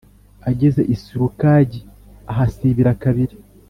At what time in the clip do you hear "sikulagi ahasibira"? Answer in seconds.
1.01-2.91